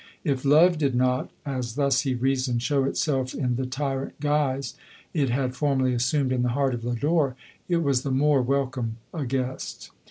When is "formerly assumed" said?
5.55-6.31